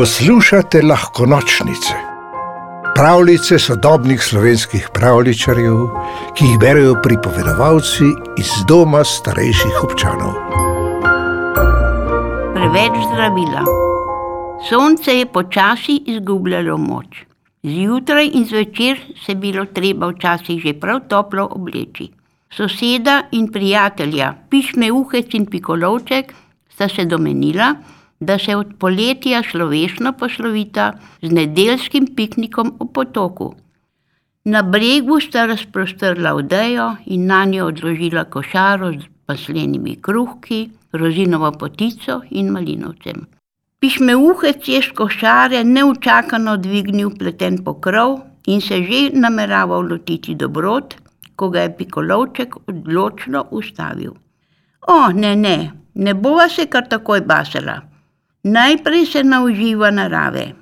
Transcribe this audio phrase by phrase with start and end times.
[0.00, 1.94] Poslušate lahko nočnice,
[2.94, 5.82] pravljice sodobnih slovenskih pravličarjev,
[6.36, 8.08] ki jih berijo pripovedovalci
[8.40, 10.32] iz doma starejših občanov.
[12.56, 13.66] Preveč zdravila.
[14.70, 17.20] Sonce je počasi izgubljalo moč.
[17.62, 22.08] Zjutraj in zvečer se je bilo treba včasih že prav toplo obleči.
[22.56, 26.34] Soseda in prijatelja, pišme uhec in pikolovček,
[26.72, 27.74] sta se domenila,
[28.20, 30.92] da se od poletja človešno poslovita
[31.22, 33.54] z nedeljskim piknikom v potoku.
[34.44, 42.20] Na bregu sta razprostrla odejo in na njo odložila košaro z maslenimi kruhki, rozinovo potico
[42.30, 43.26] in malinovcem.
[43.80, 50.94] Pišmeuhec je s košare neučakano dvignil pleten pokrov in se že nameraval lotiti dobrot,
[51.36, 54.12] ko ga je pikolovček odločno ustavil.
[54.88, 57.89] O, ne, ne, ne bova se kar takoj basala.
[58.42, 60.54] Najprej se nauživa narave,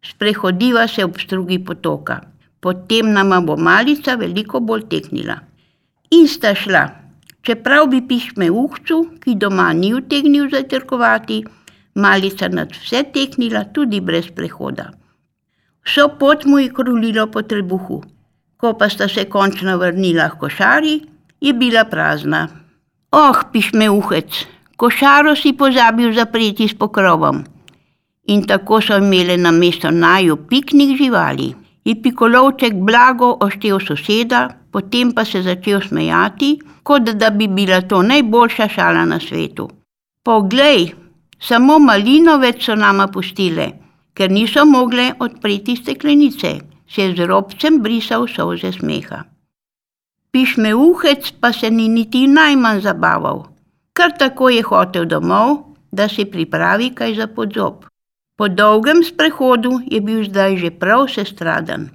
[0.00, 2.20] sprehodiva se ob strugi potoka,
[2.60, 5.36] potem nama bo malica veliko bolj teknila.
[6.16, 6.86] In sta šla,
[7.44, 11.42] čeprav bi pišmeuhcu, ki doma ni utegnil zajtrkovati,
[11.94, 14.94] malica nad vse teknila tudi brez prehoda.
[15.84, 18.00] Vso pot mu je krulilo po trebuhu,
[18.56, 21.02] ko pa sta se končno vrnila h košari,
[21.40, 22.48] je bila prazna.
[23.12, 27.44] Oh, pišmeuhec, košaro si pozabil zapreti s pokrovom.
[28.26, 31.54] In tako so imele na mesto naju piknik živali.
[31.84, 38.02] In pikolovček blago oštel soseda, potem pa se začel smejati, kot da bi bila to
[38.02, 39.68] najboljša šala na svetu.
[40.22, 40.90] Poglej,
[41.38, 43.70] samo malinovec so nama pustile,
[44.14, 49.22] ker niso mogle odpreti steklenice, se je z robcem brisal solze smeha.
[50.30, 53.55] Pišmeuhec pa se ni niti najmanj zabaval.
[53.96, 55.52] Kar tako je hotel domov,
[55.90, 57.86] da si pripravi kaj za podzob.
[58.36, 61.88] Po dolgem sprehodu je bil zdaj že prav sestradan.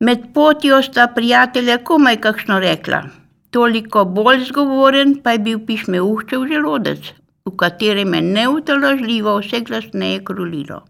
[0.00, 3.02] Med potjo sta prijatelja komaj kakšno rekla,
[3.50, 7.12] toliko bolj zgovoren pa je bil pišmeuhčev želodec,
[7.44, 10.82] v katerem je neutolažljivo vse glasneje krulilo.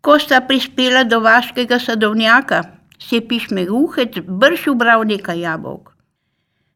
[0.00, 2.62] Ko sta prispela do vaškega sadovnjaka,
[2.98, 5.91] si je pišmeuhec brž ubral nekaj jabolk.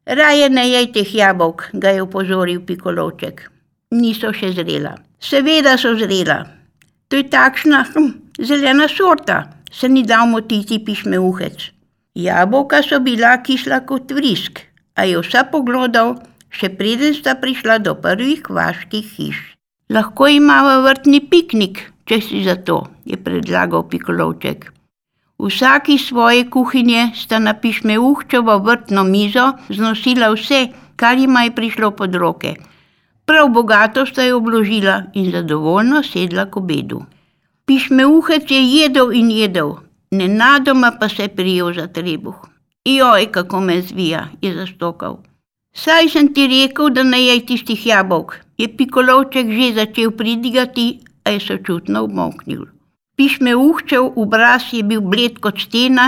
[0.07, 3.41] Raje ne jej teh jabolk, ga je opozoril pikolovček.
[3.91, 4.93] Niso še zrela.
[5.19, 6.45] Seveda so zrela.
[7.11, 9.41] To je takšna hm, zelena sorta,
[9.71, 11.71] se ni dal motiti pišmeuhec.
[12.15, 14.63] Jabolka so bila kisla kot vrisk,
[14.95, 16.15] a je vsa poglodal,
[16.55, 19.43] še preden sta prišla do prvih vaških hiš.
[19.91, 24.71] Lahko imamo vrtni piknik, če si za to, je predlagal pikolovček.
[25.39, 32.15] Vsaki svoje kuhinje sta na pišmeuhčevo vrtno mizo znosila vse, kar jima je prišlo pod
[32.15, 32.55] roke.
[33.25, 37.01] Prav bogato sta jo obložila in zadovoljno sedla k obedu.
[37.65, 39.73] Pišmeuhec je jedel in jedel,
[40.11, 42.35] nenadoma pa se je prijel za trebuh.
[42.85, 45.17] Joj, kako me zvija, je zastokal.
[45.73, 51.29] Saj sem ti rekel, da ne jej tistih jabolk, je pikolovček že začel pridigati, a
[51.29, 52.76] je sočutno obmoknil.
[53.17, 56.03] Pišmeuhčev obraz je bil bled kot stena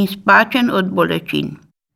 [0.00, 1.50] in spačen od bolečin.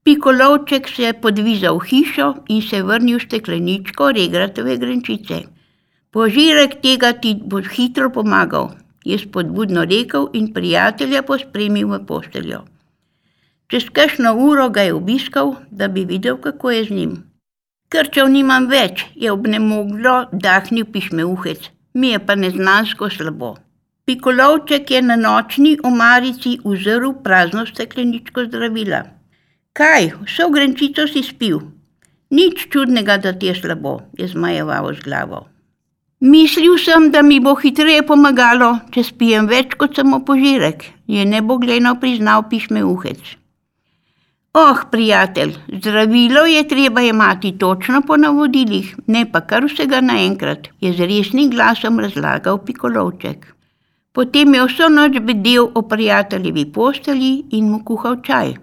[0.05, 5.39] Pikolovček se je podvizal v hišo in se vrnil stekleničko regratove grenčice.
[6.13, 8.69] Požirek tega ti bo hitro pomagal,
[9.05, 12.61] je spodbudno rekel in prijatelja pospremil v posteljo.
[13.73, 17.15] Čez kakšno uro ga je obiskal, da bi videl, kako je z njim.
[17.89, 23.55] Krčev nimam več, je obnemoglo dahnil pišmeuhec, mi je pa neznansko slabo.
[24.09, 29.01] Pikolovček je na nočni omarici uzrl prazno stekleničko zdravila.
[29.77, 31.59] Kaj, vso grenčico si spil?
[32.31, 35.41] Nič čudnega, da ti je slabo, je zmajeval z glavo.
[36.21, 41.99] Mislil sem, da mi bo hitreje pomagalo, če spijem več kot samo požirek, je nebogleno
[42.01, 43.21] priznal pišmeuhec.
[44.57, 45.53] Oh, prijatelj,
[45.83, 51.53] zdravilo je treba imati točno po navodilih, ne pa kar vsega naenkrat, je z resnim
[51.53, 53.58] glasom razlagal Pikolovček.
[54.13, 58.55] Potem je vso noč bedel o prijateljevi posteli in mu kuhal čaj.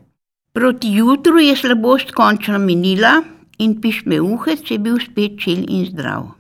[0.54, 3.22] Proti jutru je slabost končno minila
[3.58, 6.32] in pišmeuhec je bil spet čil in zdrav.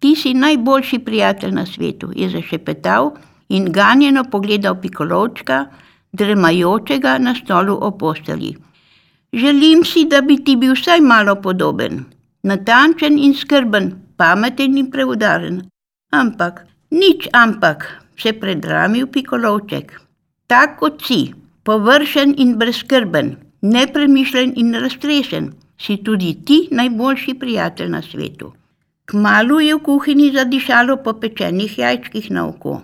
[0.00, 3.10] Ti si najboljši prijatelj na svetu, je zašepetal
[3.48, 5.66] in ganjeno pogledal pikolovčka,
[6.12, 8.56] dremajočega na stolu o posteli.
[9.32, 12.04] Želim si, da bi ti bil vsaj malo podoben,
[12.42, 15.62] natančen in skrben, pameten in preudaren.
[16.12, 20.00] Ampak, nič ampak, se predramil pikolovček.
[20.46, 21.34] Tak kot si,
[21.64, 28.52] površen in brezkrben, nepremišljen in raztresen, si tudi ti najboljši prijatelj na svetu.
[29.06, 32.80] Kmalu je v kuhinji zadišalo po pečenih jajčkih na oko.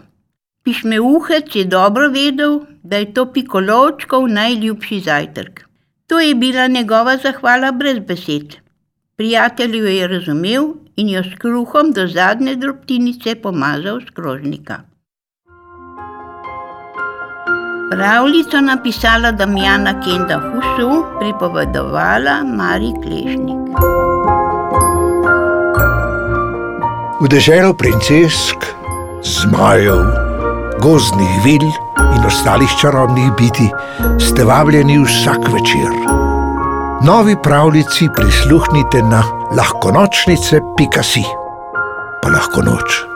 [0.63, 5.65] Pišmeuhec je dobro vedel, da je to pikolovčkov najljubši zajtrk.
[6.07, 8.57] To je bila njegova zahvala brez besed.
[9.17, 10.65] Prijatelju je razumel
[10.97, 14.83] in jo s kruhom do zadnje drobtinice pomazal z krožnika.
[17.93, 23.77] Pravljico napisala Damjana Kenda Husu, pripovedovala Mari Klešnik.
[27.21, 28.65] V deželo princesk,
[29.23, 30.01] zmajev,
[30.81, 31.69] gozdnih vil
[32.17, 33.69] in ostalih čarobnih biti
[34.21, 35.93] ste vabljeni vsak večer.
[37.05, 39.23] Novi pravljici prisluhnite na
[39.57, 41.25] lahkonočnice.si,
[42.23, 43.12] pa lahko noč.